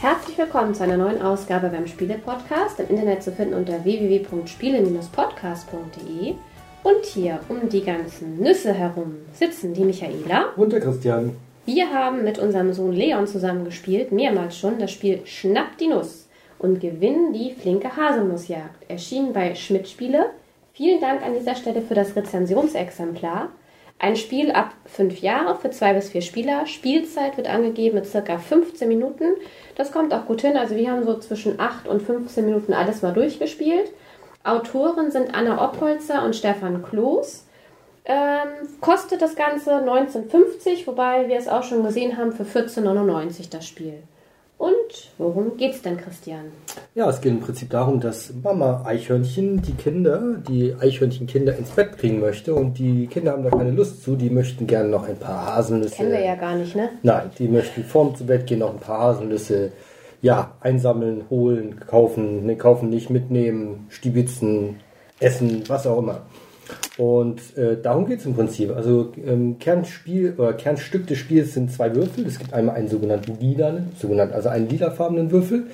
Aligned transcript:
Herzlich 0.00 0.38
willkommen 0.38 0.74
zu 0.74 0.82
einer 0.82 0.96
neuen 0.96 1.22
Ausgabe 1.22 1.68
beim 1.68 1.86
Spiele-Podcast, 1.86 2.80
im 2.80 2.88
Internet 2.88 3.22
zu 3.22 3.30
finden 3.30 3.54
unter 3.54 3.84
www.spiele-podcast.de. 3.84 6.34
Und 6.82 7.04
hier 7.04 7.38
um 7.48 7.68
die 7.68 7.84
ganzen 7.84 8.40
Nüsse 8.40 8.74
herum 8.74 9.18
sitzen 9.32 9.72
die 9.72 9.84
Michaela 9.84 10.46
und 10.56 10.72
der 10.72 10.80
Christian. 10.80 11.36
Wir 11.64 11.90
haben 11.90 12.24
mit 12.24 12.40
unserem 12.40 12.72
Sohn 12.72 12.92
Leon 12.92 13.28
zusammengespielt, 13.28 14.10
mehrmals 14.10 14.58
schon, 14.58 14.80
das 14.80 14.90
Spiel 14.90 15.20
Schnapp 15.26 15.78
die 15.78 15.86
Nuss 15.86 16.28
und 16.58 16.80
gewinnen 16.80 17.32
die 17.32 17.54
flinke 17.54 17.96
Haselnussjagd. 17.96 18.90
Erschienen 18.90 19.32
bei 19.32 19.54
Schmidt 19.54 19.88
Spiele. 19.88 20.30
Vielen 20.74 21.00
Dank 21.00 21.22
an 21.22 21.34
dieser 21.34 21.54
Stelle 21.54 21.82
für 21.82 21.94
das 21.94 22.16
Rezensionsexemplar. 22.16 23.50
Ein 23.98 24.16
Spiel 24.16 24.52
ab 24.52 24.72
5 24.86 25.20
Jahre 25.20 25.56
für 25.56 25.70
2 25.70 25.92
bis 25.92 26.08
4 26.08 26.22
Spieler. 26.22 26.66
Spielzeit 26.66 27.36
wird 27.36 27.46
angegeben 27.46 27.96
mit 27.96 28.10
ca. 28.10 28.38
15 28.38 28.88
Minuten. 28.88 29.34
Das 29.76 29.92
kommt 29.92 30.14
auch 30.14 30.24
gut 30.24 30.40
hin. 30.40 30.56
Also 30.56 30.74
wir 30.74 30.90
haben 30.90 31.04
so 31.04 31.18
zwischen 31.18 31.60
8 31.60 31.86
und 31.86 32.00
15 32.00 32.46
Minuten 32.46 32.72
alles 32.72 33.02
mal 33.02 33.12
durchgespielt. 33.12 33.92
Autoren 34.44 35.10
sind 35.10 35.34
Anna 35.34 35.62
Oppolzer 35.62 36.24
und 36.24 36.34
Stefan 36.34 36.82
Kloß. 36.82 37.46
Ähm, 38.06 38.48
kostet 38.80 39.20
das 39.20 39.36
Ganze 39.36 39.72
19,50, 39.72 40.86
wobei 40.86 41.28
wir 41.28 41.36
es 41.36 41.48
auch 41.48 41.62
schon 41.62 41.84
gesehen 41.84 42.16
haben 42.16 42.32
für 42.32 42.44
14,99 42.44 43.50
das 43.50 43.66
Spiel. 43.66 44.02
Und 44.58 45.10
worum 45.18 45.56
geht's 45.56 45.82
denn, 45.82 45.96
Christian? 45.96 46.46
Ja, 46.94 47.08
es 47.08 47.20
geht 47.20 47.32
im 47.32 47.40
Prinzip 47.40 47.70
darum, 47.70 48.00
dass 48.00 48.32
Mama 48.42 48.84
Eichhörnchen 48.84 49.60
die 49.62 49.72
Kinder, 49.72 50.36
die 50.48 50.74
Eichhörnchenkinder 50.78 51.56
ins 51.56 51.70
Bett 51.70 51.96
bringen 51.96 52.20
möchte 52.20 52.54
und 52.54 52.78
die 52.78 53.06
Kinder 53.06 53.32
haben 53.32 53.42
da 53.42 53.50
keine 53.50 53.72
Lust 53.72 54.02
zu, 54.04 54.14
die 54.14 54.30
möchten 54.30 54.66
gerne 54.66 54.88
noch 54.88 55.08
ein 55.08 55.16
paar 55.16 55.56
Haselnüsse. 55.56 55.96
Kennen 55.96 56.12
wir 56.12 56.24
ja 56.24 56.36
gar 56.36 56.54
nicht, 56.54 56.76
ne? 56.76 56.90
Nein, 57.02 57.30
die 57.38 57.48
möchten 57.48 57.82
vorm 57.82 58.14
zu 58.14 58.24
Bett 58.24 58.46
gehen 58.46 58.60
noch 58.60 58.72
ein 58.72 58.80
paar 58.80 58.98
Haselnüsse, 58.98 59.72
ja, 60.20 60.52
einsammeln, 60.60 61.24
holen, 61.30 61.80
kaufen, 61.80 62.46
ne, 62.46 62.56
kaufen 62.56 62.90
nicht, 62.90 63.10
mitnehmen, 63.10 63.86
stibitzen, 63.90 64.80
essen, 65.18 65.64
was 65.66 65.86
auch 65.86 65.98
immer. 65.98 66.22
Und 67.02 67.58
äh, 67.58 67.82
darum 67.82 68.06
geht 68.06 68.20
es 68.20 68.26
im 68.26 68.34
Prinzip. 68.34 68.70
Also 68.70 69.10
ähm, 69.26 69.58
Kernspiel 69.58 70.34
oder 70.38 70.52
Kernstück 70.52 71.08
des 71.08 71.18
Spiels 71.18 71.52
sind 71.52 71.72
zwei 71.72 71.92
Würfel. 71.96 72.24
Es 72.24 72.38
gibt 72.38 72.52
einmal 72.54 72.76
einen 72.76 72.86
sogenannten 72.86 73.40
lilanen, 73.40 73.90
sogenannten, 73.98 74.34
also 74.34 74.50
einen 74.50 74.68
lilafarbenen 74.68 75.32
Würfel. 75.32 75.64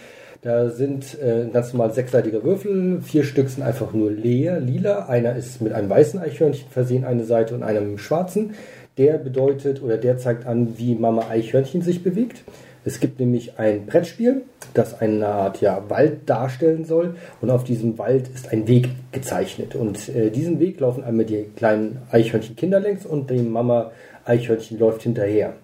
Da 0.40 0.70
sind 0.70 1.20
äh, 1.20 1.46
ganz 1.52 1.74
normal 1.74 1.92
sechsseitiger 1.92 2.44
Würfel. 2.44 3.02
Vier 3.02 3.24
Stück 3.24 3.50
sind 3.50 3.62
einfach 3.62 3.92
nur 3.92 4.10
leer, 4.10 4.58
lila. 4.58 5.04
Einer 5.04 5.36
ist 5.36 5.60
mit 5.60 5.74
einem 5.74 5.90
weißen 5.90 6.18
Eichhörnchen 6.18 6.70
versehen, 6.70 7.04
eine 7.04 7.24
Seite 7.24 7.54
und 7.54 7.62
einem 7.62 7.98
schwarzen. 7.98 8.54
Der 8.96 9.18
bedeutet 9.18 9.82
oder 9.82 9.98
der 9.98 10.16
zeigt 10.16 10.46
an, 10.46 10.78
wie 10.78 10.94
Mama 10.94 11.28
Eichhörnchen 11.28 11.82
sich 11.82 12.02
bewegt. 12.02 12.42
Es 12.84 13.00
gibt 13.00 13.20
nämlich 13.20 13.58
ein 13.58 13.86
Brettspiel, 13.86 14.42
das 14.74 15.00
eine 15.00 15.26
Art 15.26 15.60
ja, 15.60 15.82
Wald 15.88 16.28
darstellen 16.28 16.84
soll. 16.84 17.16
Und 17.40 17.50
auf 17.50 17.64
diesem 17.64 17.98
Wald 17.98 18.28
ist 18.28 18.52
ein 18.52 18.66
Weg 18.68 18.88
gezeichnet. 19.12 19.74
Und 19.74 20.08
äh, 20.08 20.30
diesen 20.30 20.60
Weg 20.60 20.80
laufen 20.80 21.04
einmal 21.04 21.26
die 21.26 21.44
kleinen 21.56 21.98
Eichhörnchen 22.10 22.56
Kinder 22.56 22.80
längs 22.80 23.04
und 23.04 23.30
die 23.30 23.38
Mama 23.38 23.90
Eichhörnchen 24.24 24.78
läuft 24.78 25.02
hinterher. 25.02 25.54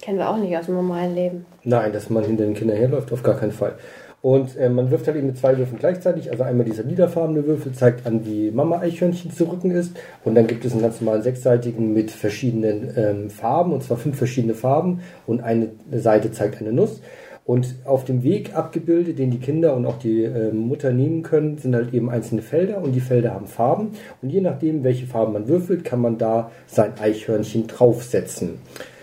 Kennen 0.00 0.18
wir 0.18 0.30
auch 0.30 0.38
nicht 0.38 0.56
aus 0.56 0.66
dem 0.66 0.76
normalen 0.76 1.14
Leben. 1.14 1.46
Nein, 1.64 1.92
dass 1.92 2.08
man 2.08 2.24
hinter 2.24 2.44
den 2.44 2.54
Kindern 2.54 2.76
herläuft, 2.78 3.12
auf 3.12 3.22
gar 3.22 3.36
keinen 3.36 3.52
Fall. 3.52 3.74
Und 4.22 4.56
äh, 4.56 4.68
man 4.68 4.90
wirft 4.90 5.06
halt 5.06 5.16
eben 5.16 5.28
mit 5.28 5.38
zwei 5.38 5.56
Würfeln 5.56 5.78
gleichzeitig. 5.78 6.30
Also 6.30 6.42
einmal 6.42 6.66
dieser 6.66 6.82
lilafarbene 6.82 7.46
Würfel 7.46 7.72
zeigt 7.72 8.06
an, 8.06 8.26
wie 8.26 8.50
Mama 8.50 8.80
Eichhörnchen 8.80 9.30
zu 9.30 9.44
rücken 9.44 9.70
ist. 9.70 9.96
Und 10.24 10.34
dann 10.34 10.46
gibt 10.46 10.64
es 10.64 10.72
einen 10.72 10.82
ganz 10.82 11.00
normalen 11.00 11.22
sechsseitigen 11.22 11.94
mit 11.94 12.10
verschiedenen 12.10 12.92
ähm, 12.96 13.30
Farben, 13.30 13.72
und 13.72 13.82
zwar 13.82 13.96
fünf 13.96 14.18
verschiedene 14.18 14.54
Farben. 14.54 15.00
Und 15.26 15.40
eine 15.40 15.68
Seite 15.90 16.32
zeigt 16.32 16.60
eine 16.60 16.72
Nuss. 16.72 17.00
Und 17.46 17.74
auf 17.84 18.04
dem 18.04 18.22
Weg 18.22 18.54
abgebildet, 18.54 19.18
den 19.18 19.30
die 19.30 19.40
Kinder 19.40 19.74
und 19.74 19.86
auch 19.86 19.98
die 19.98 20.24
äh, 20.24 20.52
Mutter 20.52 20.92
nehmen 20.92 21.22
können, 21.22 21.56
sind 21.56 21.74
halt 21.74 21.94
eben 21.94 22.10
einzelne 22.10 22.42
Felder 22.42 22.82
und 22.82 22.92
die 22.92 23.00
Felder 23.00 23.32
haben 23.32 23.46
Farben. 23.46 23.92
Und 24.20 24.28
je 24.28 24.42
nachdem, 24.42 24.84
welche 24.84 25.06
Farben 25.06 25.32
man 25.32 25.48
würfelt, 25.48 25.82
kann 25.82 26.00
man 26.00 26.18
da 26.18 26.50
sein 26.66 26.92
Eichhörnchen 27.00 27.66
draufsetzen. 27.66 28.58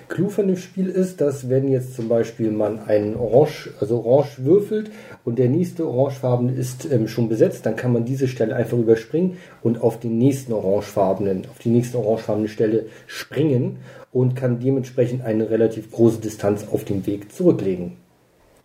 Clou 0.09 0.29
von 0.29 0.47
dem 0.47 0.55
Spiel 0.55 0.87
ist, 0.87 1.19
dass 1.19 1.49
wenn 1.49 1.67
jetzt 1.67 1.95
zum 1.95 2.07
Beispiel 2.07 2.51
man 2.51 2.79
einen 2.79 3.15
Orange, 3.15 3.71
also 3.81 4.05
Orange 4.05 4.45
würfelt 4.45 4.89
und 5.25 5.37
der 5.37 5.49
nächste 5.49 5.85
orangefarbene 5.85 6.53
ist 6.53 6.89
ähm, 6.89 7.09
schon 7.09 7.27
besetzt, 7.27 7.65
dann 7.65 7.75
kann 7.75 7.91
man 7.91 8.05
diese 8.05 8.29
Stelle 8.29 8.55
einfach 8.55 8.77
überspringen 8.77 9.37
und 9.61 9.81
auf 9.81 9.99
den 9.99 10.17
nächsten 10.17 10.53
orangefarbenen, 10.53 11.45
auf 11.51 11.59
die 11.59 11.69
nächste 11.69 11.97
orangefarbene 11.97 12.47
Stelle 12.47 12.85
springen 13.05 13.77
und 14.13 14.35
kann 14.35 14.59
dementsprechend 14.59 15.25
eine 15.25 15.49
relativ 15.49 15.91
große 15.91 16.19
Distanz 16.19 16.65
auf 16.71 16.85
dem 16.85 17.05
Weg 17.05 17.33
zurücklegen. 17.33 18.06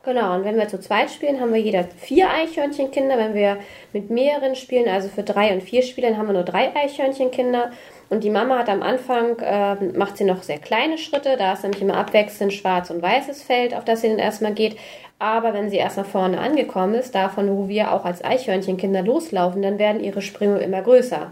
Genau, 0.05 0.35
und 0.35 0.45
wenn 0.45 0.57
wir 0.57 0.67
zu 0.67 0.81
zweit 0.81 1.13
spielen, 1.13 1.41
haben 1.41 1.55
wir 1.55 1.61
jeder 1.61 1.85
vier 1.85 2.29
Eichhörnchenkinder. 2.29 3.17
Wenn 3.19 3.35
wir 3.35 3.59
mit 3.93 4.11
mehreren 4.11 4.57
spielen, 4.57 4.89
also 4.89 5.09
für 5.09 5.23
drei 5.23 5.55
und 5.55 5.63
vier 5.63 5.83
Spielern, 5.83 6.17
haben 6.17 6.27
wir 6.27 6.33
nur 6.33 6.43
drei 6.43 6.75
Eichhörnchenkinder. 6.75 7.71
Und 8.11 8.25
die 8.25 8.31
Mama 8.31 8.59
hat 8.59 8.69
am 8.69 8.83
Anfang, 8.83 9.39
äh, 9.39 9.77
macht 9.97 10.17
sie 10.17 10.25
noch 10.25 10.43
sehr 10.43 10.59
kleine 10.59 10.99
Schritte, 10.99 11.37
da 11.39 11.53
ist 11.53 11.63
nämlich 11.63 11.83
immer 11.83 11.97
abwechselnd 11.97 12.53
schwarz 12.53 12.91
und 12.91 13.01
weißes 13.01 13.45
Feld, 13.45 13.75
auf 13.75 13.85
das 13.85 14.01
sie 14.01 14.09
dann 14.09 14.19
erstmal 14.19 14.55
geht. 14.55 14.77
Aber 15.21 15.55
wenn 15.55 15.71
sie 15.71 15.77
erst 15.77 15.99
nach 15.99 16.07
vorne 16.07 16.41
angekommen 16.41 16.95
ist, 16.95 17.15
davon, 17.15 17.57
wo 17.57 17.69
wir 17.69 17.93
auch 17.93 18.05
als 18.05 18.25
Eichhörnchenkinder 18.25 19.03
loslaufen, 19.03 19.63
dann 19.63 19.79
werden 19.79 20.03
ihre 20.03 20.21
Sprünge 20.21 20.59
immer 20.59 20.83
größer. 20.83 21.31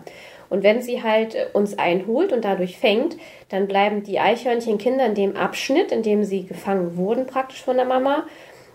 Und 0.48 0.62
wenn 0.62 0.80
sie 0.80 1.02
halt 1.02 1.36
uns 1.54 1.78
einholt 1.78 2.32
und 2.32 2.44
dadurch 2.44 2.78
fängt, 2.78 3.16
dann 3.48 3.66
bleiben 3.66 4.02
die 4.04 4.20
Eichhörnchenkinder 4.20 5.06
in 5.06 5.14
dem 5.14 5.36
Abschnitt, 5.36 5.90
in 5.90 6.02
dem 6.02 6.22
sie 6.22 6.46
gefangen 6.46 6.96
wurden, 6.96 7.26
praktisch 7.26 7.62
von 7.62 7.76
der 7.76 7.86
Mama, 7.86 8.24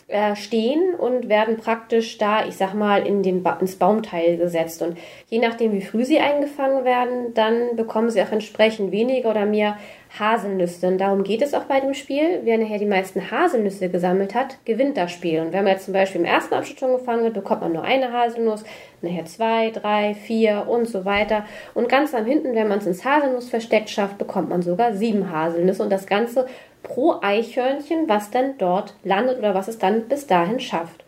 äh, 0.08 0.36
stehen 0.36 0.94
und 0.94 1.30
werden 1.30 1.58
praktisch 1.58 2.20
da, 2.20 2.46
ich 2.46 2.58
sag 2.58 2.76
mal, 2.76 3.08
in 3.08 3.24
den 3.24 3.42
ba 3.42 3.58
ins 3.60 3.76
Baumteil 3.76 4.38
gesetzt. 4.38 4.84
Und 4.84 5.00
je 5.30 5.40
nachdem, 5.40 5.72
wie 5.74 5.82
früh 5.82 6.06
sie 6.06 6.20
eingefangen 6.20 6.86
werden, 6.86 7.34
dann 7.34 7.76
bekommen 7.76 8.12
sie 8.12 8.22
auch 8.22 8.32
entsprechend 8.32 8.92
weniger 8.92 9.32
oder 9.32 9.48
mehr 9.48 9.78
Haselnüsse. 10.20 10.88
Und 10.88 11.00
darum 11.00 11.24
geht 11.24 11.42
es 11.42 11.56
auch 11.56 11.64
bei 11.64 11.80
dem 11.80 11.96
Spiel. 11.96 12.42
Wer 12.44 12.60
nachher 12.60 12.78
die 12.78 12.86
meisten 12.86 13.32
Haselnüsse 13.32 13.90
gesammelt 13.90 14.36
hat, 14.36 14.64
gewinnt 14.64 14.96
das 14.96 15.12
Spiel. 15.12 15.42
Und 15.42 15.54
wenn 15.54 15.64
man 15.64 15.74
jetzt 15.74 15.86
zum 15.86 15.94
Beispiel 15.96 16.22
im 16.22 16.26
ersten 16.28 16.54
Abschnitt 16.54 16.80
schon 16.80 16.92
gefangen 16.92 17.24
wird, 17.24 17.34
bekommt 17.34 17.62
man 17.62 17.74
nur 17.74 17.84
eine 17.84 18.14
Haselnuss, 18.14 18.64
nachher 19.02 19.26
zwei, 19.26 19.72
drei, 19.72 20.14
vier 20.14 20.68
und 20.68 20.88
so 20.88 21.04
weiter. 21.06 21.46
Und 21.74 21.90
ganz 21.90 22.14
am 22.14 22.26
hinten, 22.26 22.54
wenn 22.54 22.68
man 22.68 22.78
es 22.78 22.86
ins 22.86 23.04
Haselnussversteck 23.04 23.90
schafft, 23.90 24.20
bekommt 24.20 24.50
man 24.50 24.62
sogar 24.62 24.94
sieben 24.94 25.32
Haselnüsse. 25.32 25.82
Und 25.82 25.90
das 25.90 26.06
Ganze 26.06 26.46
pro 26.86 27.16
Eichhörnchen, 27.22 28.08
was 28.08 28.32
dann 28.32 28.58
dort 28.58 28.96
landet 29.04 29.40
oder 29.40 29.54
was 29.54 29.68
es 29.68 29.78
dann 29.78 30.08
bis 30.08 30.28
dahin 30.28 30.60
schafft. 30.60 31.04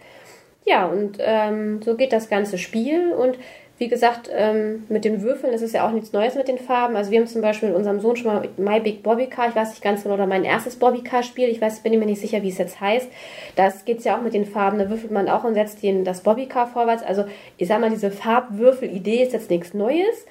Ja, 0.66 0.86
und 0.86 1.18
ähm, 1.22 1.82
so 1.82 1.96
geht 1.96 2.12
das 2.12 2.30
ganze 2.30 2.58
Spiel. 2.58 3.14
Und 3.14 3.38
wie 3.78 3.88
gesagt, 3.88 4.30
ähm, 4.34 4.84
mit 4.90 5.06
den 5.06 5.22
Würfeln 5.22 5.54
ist 5.54 5.62
es 5.62 5.72
ja 5.72 5.88
auch 5.88 5.92
nichts 5.92 6.12
Neues 6.12 6.36
mit 6.36 6.48
den 6.48 6.58
Farben. 6.58 6.96
Also 6.96 7.12
wir 7.12 7.20
haben 7.20 7.28
zum 7.28 7.42
Beispiel 7.42 7.70
mit 7.70 7.78
unserem 7.78 8.00
Sohn 8.00 8.18
schon 8.18 8.34
mal 8.34 8.50
My 8.58 8.80
Big 8.80 9.04
Bobby 9.04 9.28
Car, 9.28 9.48
ich 9.48 9.56
weiß 9.56 9.70
nicht 9.70 9.84
ganz 9.84 10.04
genau, 10.04 10.16
oder 10.16 10.26
mein 10.26 10.44
erstes 10.44 10.76
Bobby 10.76 11.04
Car 11.04 11.24
Spiel, 11.24 11.48
ich 11.48 11.62
weiß, 11.62 11.82
bin 11.82 11.98
mir 11.98 12.06
nicht 12.06 12.20
sicher, 12.20 12.42
wie 12.42 12.50
es 12.50 12.58
jetzt 12.58 12.82
heißt. 12.82 13.08
Das 13.56 13.86
geht 13.86 14.00
es 14.00 14.04
ja 14.04 14.18
auch 14.18 14.22
mit 14.22 14.34
den 14.34 14.46
Farben. 14.46 14.80
Da 14.80 14.90
würfelt 14.90 15.12
man 15.12 15.30
auch 15.30 15.44
und 15.44 15.54
setzt 15.54 15.84
den, 15.84 16.04
das 16.04 16.22
Bobby 16.22 16.48
Car 16.48 16.68
vorwärts. 16.68 17.04
Also 17.04 17.26
ich 17.58 17.68
sag 17.68 17.80
mal, 17.80 17.92
diese 17.92 18.12
Farbwürfel-Idee 18.12 19.24
ist 19.24 19.34
jetzt 19.34 19.50
nichts 19.52 19.74
Neues, 19.74 20.26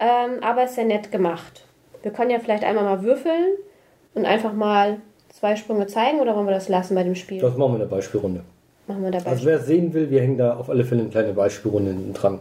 ähm, 0.00 0.42
aber 0.42 0.64
ist 0.64 0.74
sehr 0.74 0.84
nett 0.84 1.12
gemacht. 1.12 1.66
Wir 2.02 2.12
können 2.12 2.30
ja 2.30 2.40
vielleicht 2.40 2.64
einmal 2.64 2.84
mal 2.84 3.02
würfeln 3.02 3.58
und 4.14 4.24
einfach 4.24 4.52
mal 4.52 4.98
zwei 5.30 5.56
Sprünge 5.56 5.86
zeigen 5.86 6.20
oder 6.20 6.34
wollen 6.36 6.46
wir 6.46 6.54
das 6.54 6.68
lassen 6.68 6.94
bei 6.94 7.02
dem 7.04 7.14
Spiel? 7.14 7.40
Das 7.40 7.56
machen 7.56 7.72
wir 7.72 7.82
in 7.82 7.88
der 7.88 7.96
Beispielrunde. 7.96 8.40
Machen 8.86 9.04
wir 9.04 9.10
dabei. 9.10 9.30
Also 9.30 9.44
wer 9.44 9.58
es 9.58 9.66
sehen 9.66 9.92
will, 9.92 10.10
wir 10.10 10.20
hängen 10.22 10.38
da 10.38 10.56
auf 10.56 10.70
alle 10.70 10.84
Fälle 10.84 11.02
eine 11.02 11.10
kleine 11.10 11.32
Beispielrunde 11.32 11.90
hinten 11.92 12.12
dran. 12.14 12.40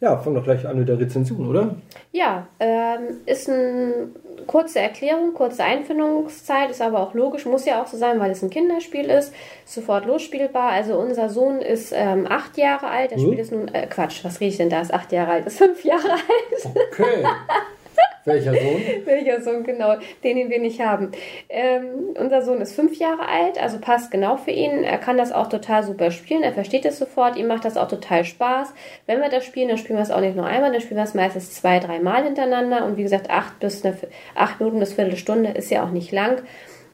Ja, 0.00 0.18
fangen 0.18 0.36
doch 0.36 0.44
gleich 0.44 0.66
an 0.66 0.78
mit 0.78 0.88
der 0.88 0.98
Rezension, 0.98 1.48
oder? 1.48 1.76
Ja, 2.12 2.46
ähm, 2.60 3.18
ist 3.26 3.48
eine 3.48 4.08
kurze 4.46 4.80
Erklärung, 4.80 5.32
kurze 5.32 5.64
Einfindungszeit, 5.64 6.68
ist 6.70 6.82
aber 6.82 7.00
auch 7.00 7.14
logisch, 7.14 7.46
muss 7.46 7.64
ja 7.64 7.80
auch 7.80 7.86
so 7.86 7.96
sein, 7.96 8.18
weil 8.20 8.32
es 8.32 8.42
ein 8.42 8.50
Kinderspiel 8.50 9.06
ist, 9.06 9.32
sofort 9.64 10.04
losspielbar. 10.04 10.70
Also 10.72 10.98
unser 10.98 11.30
Sohn 11.30 11.60
ist 11.62 11.92
ähm, 11.96 12.26
acht 12.28 12.58
Jahre 12.58 12.88
alt, 12.88 13.12
das 13.12 13.20
Hm? 13.20 13.28
Spiel 13.28 13.38
ist 13.38 13.52
nun, 13.52 13.68
äh, 13.68 13.86
Quatsch, 13.86 14.24
was 14.24 14.40
rede 14.40 14.50
ich 14.50 14.56
denn 14.58 14.68
da, 14.68 14.80
ist 14.80 14.92
acht 14.92 15.12
Jahre 15.12 15.30
alt, 15.30 15.46
ist 15.46 15.58
fünf 15.58 15.84
Jahre 15.84 16.10
alt. 16.10 16.74
Okay. 16.92 17.24
Welcher 18.24 18.52
Sohn? 18.52 18.82
Welcher 19.04 19.40
Sohn, 19.42 19.64
genau, 19.64 19.96
den, 20.22 20.36
den 20.36 20.50
wir 20.50 20.58
nicht 20.58 20.80
haben. 20.80 21.12
Ähm, 21.48 22.14
unser 22.18 22.42
Sohn 22.42 22.60
ist 22.60 22.74
fünf 22.74 22.98
Jahre 22.98 23.28
alt, 23.28 23.60
also 23.60 23.78
passt 23.78 24.10
genau 24.10 24.36
für 24.36 24.50
ihn. 24.50 24.84
Er 24.84 24.98
kann 24.98 25.18
das 25.18 25.32
auch 25.32 25.48
total 25.48 25.82
super 25.82 26.10
spielen, 26.10 26.42
er 26.42 26.52
versteht 26.52 26.84
es 26.84 26.98
sofort, 26.98 27.36
ihm 27.36 27.46
macht 27.46 27.64
das 27.64 27.76
auch 27.76 27.88
total 27.88 28.24
Spaß. 28.24 28.72
Wenn 29.06 29.20
wir 29.20 29.28
das 29.28 29.44
spielen, 29.44 29.68
dann 29.68 29.78
spielen 29.78 29.98
wir 29.98 30.02
es 30.02 30.10
auch 30.10 30.20
nicht 30.20 30.36
nur 30.36 30.46
einmal, 30.46 30.72
dann 30.72 30.80
spielen 30.80 30.98
wir 30.98 31.04
es 31.04 31.14
meistens 31.14 31.52
zwei, 31.52 31.78
drei 31.80 31.98
Mal 31.98 32.24
hintereinander. 32.24 32.84
Und 32.84 32.96
wie 32.96 33.02
gesagt, 33.02 33.30
acht, 33.30 33.60
bis 33.60 33.84
eine, 33.84 33.96
acht 34.34 34.60
Minuten 34.60 34.80
bis 34.80 34.94
Viertelstunde 34.94 35.50
ist 35.50 35.70
ja 35.70 35.84
auch 35.84 35.90
nicht 35.90 36.12
lang. 36.12 36.42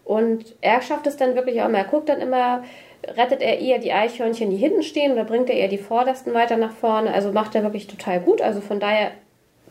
Und 0.05 0.57
er 0.61 0.83
schafft 0.83 1.07
es 1.07 1.17
dann 1.17 1.37
wirklich 1.37 1.63
auch 1.63 1.69
immer, 1.69 1.79
er 1.79 1.85
guckt 1.85 2.09
dann 2.09 2.21
immer, 2.21 2.65
rettet 3.07 3.43
er 3.43 3.61
eher 3.61 3.79
die 3.79 3.93
Eichhörnchen, 3.93 4.51
die 4.51 4.57
hinten 4.57 4.83
stehen, 4.83 5.13
oder 5.13 5.25
bringt 5.25 5.49
er 5.49 5.57
eher 5.57 5.69
die 5.69 5.79
vordersten 5.79 6.35
weiter 6.35 6.57
nach 6.57 6.73
vorne? 6.73 7.15
Also 7.15 7.33
macht 7.33 7.55
er 7.55 7.63
wirklich 7.63 7.87
total 7.87 8.21
gut. 8.21 8.43
Also 8.43 8.61
von 8.61 8.81
daher 8.81 9.13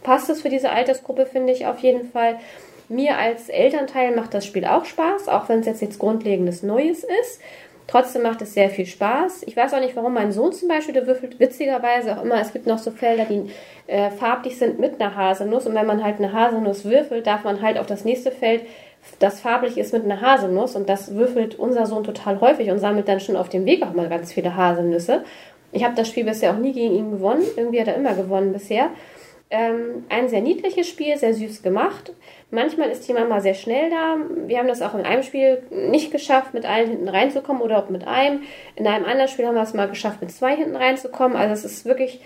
passt 0.04 0.30
es 0.30 0.42
für 0.42 0.50
diese 0.50 0.72
Altersgruppe, 0.72 1.26
finde 1.26 1.54
ich 1.54 1.66
auf 1.66 1.80
jeden 1.80 2.10
Fall. 2.12 2.40
Mir 2.88 3.18
als 3.18 3.50
Elternteil 3.50 4.16
macht 4.16 4.34
das 4.34 4.46
Spiel 4.46 4.66
auch 4.66 4.86
Spaß, 4.86 5.28
auch 5.28 5.48
wenn 5.48 5.60
es 5.60 5.68
jetzt 5.68 5.82
nichts 5.82 6.00
Grundlegendes 6.00 6.64
Neues 6.64 7.04
ist. 7.04 7.40
Trotzdem 7.90 8.22
macht 8.22 8.42
es 8.44 8.54
sehr 8.54 8.70
viel 8.70 8.86
Spaß. 8.86 9.44
Ich 9.48 9.58
weiß 9.58 9.74
auch 9.74 9.80
nicht, 9.80 9.96
warum 9.96 10.14
mein 10.14 10.32
Sohn 10.32 10.54
zum 10.54 10.68
Beispiel, 10.68 10.94
der 10.94 11.08
würfelt 11.08 11.40
witzigerweise 11.40 12.16
auch 12.16 12.24
immer, 12.24 12.40
es 12.40 12.54
gibt 12.54 12.68
noch 12.68 12.78
so 12.78 12.92
Felder, 12.92 13.26
die 13.26 13.50
äh, 13.88 14.12
farblich 14.12 14.60
sind 14.60 14.80
mit 14.80 15.02
einer 15.02 15.16
Haselnuss. 15.16 15.66
Und 15.66 15.74
wenn 15.74 15.88
man 15.88 16.04
halt 16.04 16.18
eine 16.18 16.32
Haselnuss 16.32 16.86
würfelt, 16.86 17.26
darf 17.26 17.44
man 17.44 17.64
halt 17.64 17.80
auf 17.80 17.88
das 17.88 18.06
nächste 18.06 18.32
Feld, 18.32 18.62
das 19.18 19.40
farblich 19.40 19.80
ist 19.80 19.92
mit 19.92 20.04
einer 20.04 20.22
Haselnuss. 20.22 20.76
Und 20.76 20.88
das 20.88 21.16
würfelt 21.16 21.58
unser 21.58 21.88
Sohn 21.88 22.04
total 22.04 22.40
häufig 22.42 22.70
und 22.70 22.78
sammelt 22.78 23.08
dann 23.08 23.20
schon 23.20 23.36
auf 23.36 23.50
dem 23.50 23.66
Weg 23.66 23.82
auch 23.82 23.94
mal 23.94 24.08
ganz 24.08 24.34
viele 24.34 24.56
Haselnüsse. 24.56 25.24
Ich 25.72 25.84
habe 25.84 25.96
das 25.96 26.08
Spiel 26.08 26.26
bisher 26.26 26.52
auch 26.52 26.58
nie 26.58 26.74
gegen 26.74 26.94
ihn 26.94 27.10
gewonnen. 27.10 27.44
Irgendwie 27.56 27.82
hat 27.82 27.88
er 27.88 27.96
immer 27.96 28.14
gewonnen 28.14 28.54
bisher. 28.54 28.90
Ähm, 29.52 30.06
ein 30.10 30.30
sehr 30.30 30.42
niedliches 30.42 30.88
Spiel, 30.88 31.18
sehr 31.18 31.34
süß 31.34 31.64
gemacht. 31.64 32.14
Manchmal 32.52 32.92
ist 32.92 33.08
die 33.08 33.14
Mama 33.14 33.40
sehr 33.42 33.56
schnell 33.56 33.90
da. 33.90 34.18
Wir 34.46 34.60
haben 34.60 34.68
das 34.68 34.84
auch 34.84 34.94
in 34.94 35.06
einem 35.06 35.24
Spiel 35.24 35.64
nicht 35.72 36.12
geschafft, 36.12 36.54
mit 36.54 36.68
allen 36.68 36.88
hinten 36.88 37.10
reinzukommen 37.10 37.64
oder 37.64 37.80
auch 37.80 37.90
mit 37.90 38.08
einem. 38.08 38.44
In 38.76 38.86
einem 38.86 39.06
anderen 39.06 39.28
Spiel 39.28 39.48
haben 39.48 39.56
wir 39.56 39.64
es 39.64 39.74
mal 39.74 39.90
geschafft, 39.90 40.22
mit 40.22 40.32
zwei 40.32 40.56
hinten 40.56 40.76
reinzukommen. 40.76 41.36
Also 41.36 41.54
es 41.54 41.66
ist 41.66 41.86
wirklich, 41.86 42.22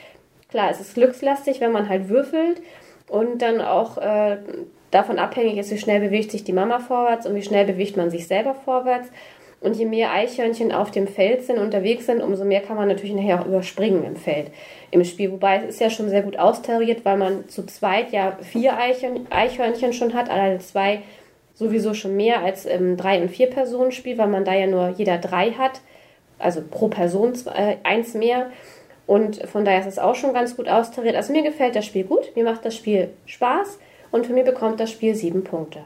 klar, 0.49 0.69
es 0.69 0.81
ist 0.81 0.95
glückslastig, 0.95 1.61
wenn 1.61 1.71
man 1.71 1.87
halt 1.87 2.09
würfelt 2.09 2.61
und 3.07 3.41
dann 3.41 3.61
auch 3.61 3.97
äh, 3.99 4.37
davon 4.91 5.17
abhängig 5.17 5.57
ist, 5.57 5.71
wie 5.71 5.77
schnell 5.77 6.01
bewegt 6.01 6.31
sich 6.31 6.43
die 6.43 6.53
Mama 6.53 6.79
vorwärts 6.79 7.25
und 7.25 7.35
wie 7.35 7.41
schnell 7.41 7.65
bewegt 7.65 7.95
man 7.95 8.09
sich 8.09 8.27
selber 8.27 8.53
vorwärts. 8.53 9.09
Und 9.63 9.77
je 9.77 9.85
mehr 9.85 10.11
Eichhörnchen 10.11 10.73
auf 10.73 10.91
dem 10.91 11.07
Feld 11.07 11.43
sind, 11.43 11.57
unterwegs 11.57 12.05
sind, 12.05 12.21
umso 12.21 12.43
mehr 12.43 12.59
kann 12.59 12.75
man 12.75 12.89
natürlich 12.89 13.15
nachher 13.15 13.39
auch 13.39 13.45
überspringen 13.45 14.03
im 14.03 14.17
Feld, 14.17 14.51
im 14.91 15.05
Spiel. 15.05 15.31
Wobei 15.31 15.57
es 15.57 15.75
ist 15.75 15.79
ja 15.79 15.89
schon 15.89 16.09
sehr 16.09 16.21
gut 16.21 16.37
austariert, 16.37 17.05
weil 17.05 17.17
man 17.17 17.47
zu 17.47 17.65
zweit 17.65 18.11
ja 18.11 18.37
vier 18.41 18.77
Eichhörnchen 18.77 19.93
schon 19.93 20.13
hat, 20.13 20.29
alleine 20.29 20.59
zwei 20.59 20.99
sowieso 21.53 21.93
schon 21.93 22.17
mehr 22.17 22.41
als 22.41 22.65
im 22.65 22.97
Drei- 22.97 23.21
und 23.21 23.29
Vier-Personen-Spiel, 23.29 24.17
weil 24.17 24.27
man 24.27 24.43
da 24.43 24.53
ja 24.53 24.67
nur 24.67 24.89
jeder 24.89 25.17
drei 25.17 25.51
hat, 25.51 25.79
also 26.39 26.61
pro 26.69 26.89
Person 26.89 27.33
äh, 27.55 27.77
eins 27.83 28.13
mehr. 28.15 28.49
Und 29.07 29.47
von 29.47 29.63
daher 29.63 29.79
ist 29.79 29.87
es 29.87 29.99
auch 29.99 30.15
schon 30.15 30.33
ganz 30.33 30.57
gut 30.57 30.67
austariert. 30.67 31.15
Also 31.15 31.31
mir 31.31 31.43
gefällt 31.43 31.75
das 31.75 31.85
Spiel 31.85 32.03
gut, 32.03 32.35
mir 32.35 32.43
macht 32.43 32.65
das 32.65 32.75
Spiel 32.75 33.11
Spaß 33.27 33.79
und 34.11 34.25
für 34.25 34.33
mich 34.33 34.45
bekommt 34.45 34.81
das 34.81 34.91
Spiel 34.91 35.15
sieben 35.15 35.43
Punkte. 35.43 35.79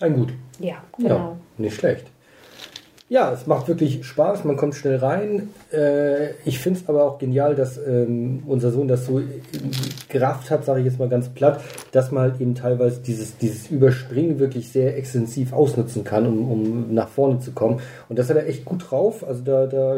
Ein 0.00 0.14
gut. 0.14 0.32
Ja, 0.60 0.82
genau. 0.96 1.14
Ja, 1.14 1.36
nicht 1.58 1.76
schlecht. 1.76 2.06
Ja, 3.10 3.32
es 3.32 3.46
macht 3.46 3.68
wirklich 3.68 4.04
Spaß, 4.04 4.44
man 4.44 4.58
kommt 4.58 4.74
schnell 4.74 4.96
rein. 4.96 5.48
Äh, 5.72 6.32
ich 6.44 6.58
finde 6.58 6.80
es 6.80 6.90
aber 6.90 7.04
auch 7.04 7.18
genial, 7.18 7.54
dass 7.54 7.78
ähm, 7.78 8.42
unser 8.46 8.70
Sohn 8.70 8.86
das 8.86 9.06
so 9.06 9.22
gerafft 10.10 10.50
hat, 10.50 10.66
sage 10.66 10.80
ich 10.80 10.86
jetzt 10.86 10.98
mal 10.98 11.08
ganz 11.08 11.30
platt, 11.30 11.62
dass 11.92 12.12
man 12.12 12.24
halt 12.24 12.40
eben 12.42 12.54
teilweise 12.54 13.00
dieses, 13.00 13.38
dieses 13.38 13.70
Überspringen 13.70 14.38
wirklich 14.38 14.68
sehr 14.68 14.98
extensiv 14.98 15.54
ausnutzen 15.54 16.04
kann, 16.04 16.26
um, 16.26 16.50
um 16.52 16.94
nach 16.94 17.08
vorne 17.08 17.38
zu 17.38 17.52
kommen. 17.52 17.80
Und 18.10 18.18
das 18.18 18.28
hat 18.28 18.36
er 18.36 18.46
echt 18.46 18.66
gut 18.66 18.90
drauf. 18.90 19.26
Also 19.26 19.42
da, 19.42 19.66
da, 19.66 19.96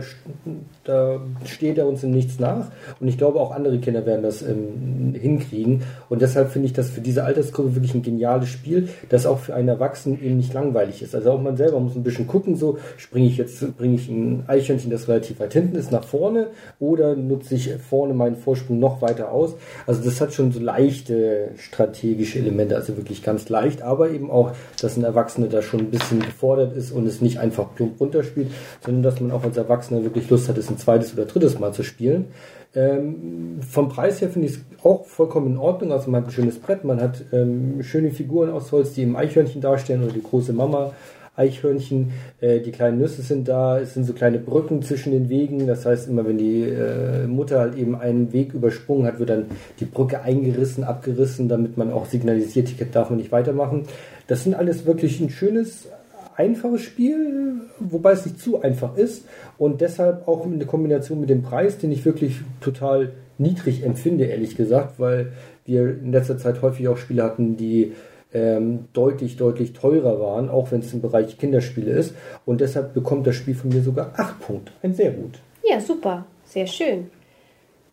da 0.85 1.21
steht 1.47 1.79
er 1.79 1.89
uns 1.89 2.05
in 2.05 2.13
nichts 2.13 2.39
nach. 2.39 2.69
Und 3.01 3.09
ich 3.09 3.19
glaube, 3.19 3.41
auch 3.41 3.51
andere 3.51 3.81
Kinder 3.81 4.07
werden 4.07 4.23
das 4.23 4.41
ähm, 4.43 5.17
hinkriegen. 5.21 5.83
Und 6.09 6.23
deshalb 6.23 6.51
finde 6.51 6.67
ich 6.67 6.75
das 6.75 6.91
für 6.91 7.01
diese 7.01 7.25
Altersgruppe 7.25 7.75
wirklich 7.75 7.95
ein 7.95 8.03
geniales 8.03 8.51
Spiel, 8.51 8.89
das 9.09 9.27
auch 9.27 9.41
für 9.41 9.55
einen 9.55 9.67
Erwachsenen 9.67 10.23
eben 10.23 10.37
nicht 10.37 10.55
langweilig 10.55 11.03
ist. 11.03 11.17
Also 11.17 11.33
auch 11.33 11.41
man 11.41 11.57
selber 11.57 11.81
muss 11.81 11.97
ein 11.97 12.05
bisschen 12.05 12.29
gucken, 12.29 12.55
so 12.55 12.79
springe 13.01 13.27
ich 13.27 13.39
jetzt, 13.39 13.77
bringe 13.79 13.95
ich 13.95 14.09
ein 14.09 14.45
Eichhörnchen, 14.47 14.91
das 14.91 15.09
relativ 15.09 15.41
weit 15.41 15.55
hinten 15.55 15.77
ist, 15.77 15.91
nach 15.91 16.05
vorne 16.05 16.49
oder 16.79 17.17
nutze 17.17 17.55
ich 17.55 17.73
vorne 17.77 18.13
meinen 18.13 18.37
Vorsprung 18.37 18.79
noch 18.79 19.01
weiter 19.01 19.33
aus. 19.33 19.55
Also 19.87 20.05
das 20.05 20.21
hat 20.21 20.35
schon 20.35 20.53
so 20.53 20.61
leichte 20.61 21.53
strategische 21.57 22.39
Elemente, 22.39 22.77
also 22.77 22.97
wirklich 22.99 23.23
ganz 23.23 23.49
leicht, 23.49 23.81
aber 23.81 24.11
eben 24.11 24.31
auch, 24.31 24.53
dass 24.81 24.99
ein 24.99 25.05
Erwachsener 25.05 25.47
da 25.47 25.63
schon 25.63 25.81
ein 25.81 25.91
bisschen 25.91 26.21
gefordert 26.21 26.77
ist 26.77 26.93
und 26.93 27.07
es 27.07 27.23
nicht 27.23 27.39
einfach 27.39 27.75
plump 27.75 27.99
runterspielt, 27.99 28.49
sondern 28.85 29.03
dass 29.03 29.19
man 29.19 29.31
auch 29.31 29.45
als 29.45 29.57
Erwachsener 29.57 30.05
wirklich 30.05 30.29
Lust 30.29 30.51
hat, 30.51 30.59
es 30.59 30.69
ein 30.69 30.77
zweites 30.77 31.15
oder 31.15 31.25
drittes 31.25 31.59
Mal 31.59 31.73
zu 31.73 31.83
spielen. 31.83 32.27
Ähm, 32.73 33.61
vom 33.69 33.89
Preis 33.89 34.21
her 34.21 34.29
finde 34.29 34.49
ich 34.49 34.55
es 34.55 34.61
auch 34.85 35.07
vollkommen 35.07 35.55
in 35.55 35.59
Ordnung. 35.59 35.91
Also 35.91 36.11
man 36.11 36.21
hat 36.21 36.29
ein 36.29 36.33
schönes 36.33 36.59
Brett, 36.59 36.85
man 36.85 37.01
hat 37.01 37.25
ähm, 37.33 37.83
schöne 37.83 38.11
Figuren 38.11 38.51
aus 38.51 38.71
Holz, 38.71 38.93
die 38.93 39.03
im 39.03 39.17
Eichhörnchen 39.17 39.61
darstellen 39.61 40.05
oder 40.05 40.13
die 40.13 40.23
große 40.23 40.53
Mama 40.53 40.93
Eichhörnchen. 41.41 42.13
Äh, 42.41 42.61
die 42.61 42.71
kleinen 42.71 42.99
Nüsse 42.99 43.23
sind 43.23 43.49
da, 43.49 43.81
es 43.81 43.95
sind 43.95 44.05
so 44.05 44.13
kleine 44.13 44.39
Brücken 44.39 44.83
zwischen 44.83 45.13
den 45.13 45.29
Wegen. 45.29 45.67
Das 45.67 45.87
heißt, 45.87 46.09
immer 46.09 46.27
wenn 46.27 46.39
die 46.39 46.63
äh, 46.63 47.27
Mutter 47.27 47.59
halt 47.59 47.77
eben 47.77 47.97
einen 47.97 48.33
Weg 48.33 48.53
übersprungen 48.53 49.07
hat, 49.07 49.19
wird 49.19 49.31
dann 49.31 49.47
die 49.81 49.87
Brücke 49.87 50.23
eingerissen, 50.23 50.85
abgerissen, 50.85 51.49
damit 51.49 51.77
man 51.77 51.91
auch 51.93 52.07
signalisiert, 52.07 52.69
hier 52.69 52.87
darf 52.87 53.11
man 53.11 53.19
nicht 53.19 53.33
weitermachen. 53.33 53.85
Das 54.27 54.45
sind 54.45 54.55
alles 54.55 54.87
wirklich 54.87 55.21
ein 55.21 55.31
schönes, 55.31 55.89
einfaches 56.37 56.83
Spiel, 56.83 57.61
wobei 57.79 58.13
es 58.13 58.25
nicht 58.25 58.41
zu 58.41 58.63
einfach 58.63 58.97
ist 58.97 59.25
und 59.59 59.81
deshalb 59.81 60.27
auch 60.27 60.47
in 60.47 60.59
der 60.59 60.67
Kombination 60.67 61.21
mit 61.21 61.29
dem 61.29 61.43
Preis, 61.43 61.79
den 61.79 61.93
ich 61.93 62.05
wirklich 62.05 62.41
total 62.61 63.13
niedrig 63.37 63.85
empfinde, 63.85 64.25
ehrlich 64.25 64.57
gesagt, 64.57 64.99
weil 64.99 65.33
wir 65.67 65.83
in 65.83 66.13
letzter 66.13 66.39
Zeit 66.39 66.63
häufig 66.63 66.89
auch 66.89 66.97
Spiele 66.97 67.23
hatten, 67.23 67.57
die 67.57 67.93
ähm, 68.33 68.89
deutlich, 68.93 69.37
deutlich 69.37 69.73
teurer 69.73 70.21
waren, 70.21 70.49
auch 70.49 70.71
wenn 70.71 70.81
es 70.81 70.93
im 70.93 71.01
Bereich 71.01 71.39
Kinderspiele 71.39 71.91
ist. 71.91 72.15
Und 72.47 72.61
deshalb 72.61 72.95
bekommt 72.95 73.27
das 73.27 73.37
Spiel 73.37 73.55
von 73.55 73.71
mir 73.71 73.83
sogar 73.83 74.13
8 74.17 74.41
Punkte. 74.41 74.73
Ein 74.83 74.95
sehr 74.95 75.11
gut. 75.11 75.39
Ja, 75.65 75.81
super. 75.81 76.25
Sehr 76.45 76.67
schön. 76.67 77.11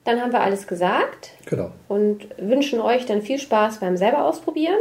Dann 0.03 0.21
haben 0.21 0.31
wir 0.31 0.41
alles 0.41 0.67
gesagt. 0.67 1.31
Genau. 1.45 1.71
Und 1.87 2.27
wünschen 2.39 2.79
euch 2.79 3.05
dann 3.05 3.21
viel 3.21 3.39
Spaß 3.39 3.79
beim 3.79 3.97
selber 3.97 4.25
ausprobieren. 4.25 4.79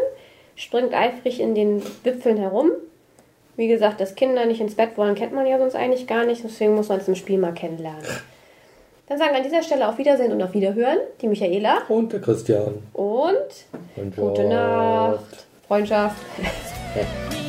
Springt 0.54 0.94
eifrig 0.94 1.40
in 1.40 1.54
den 1.54 1.82
Wipfeln 2.04 2.36
herum. 2.36 2.70
Wie 3.56 3.68
gesagt, 3.68 4.00
dass 4.00 4.14
Kinder 4.14 4.46
nicht 4.46 4.60
ins 4.60 4.74
Bett 4.74 4.96
wollen, 4.96 5.14
kennt 5.14 5.32
man 5.32 5.46
ja 5.46 5.58
sonst 5.58 5.74
eigentlich 5.74 6.06
gar 6.06 6.26
nicht. 6.26 6.44
Deswegen 6.44 6.74
muss 6.74 6.88
man 6.88 7.00
es 7.00 7.08
im 7.08 7.14
Spiel 7.14 7.38
mal 7.38 7.54
kennenlernen. 7.54 8.04
Dann 9.08 9.18
sagen 9.18 9.30
wir 9.32 9.38
an 9.38 9.44
dieser 9.44 9.62
Stelle 9.62 9.88
auf 9.88 9.98
Wiedersehen 9.98 10.32
und 10.32 10.42
auf 10.42 10.52
Wiederhören 10.52 10.98
die 11.20 11.28
Michaela. 11.28 11.82
Und 11.88 12.12
der 12.12 12.20
Christian. 12.20 12.82
Und 12.92 13.36
Freundschaft. 13.94 14.16
gute 14.16 14.48
Nacht. 14.48 15.46
Freundschaft. 15.68 16.16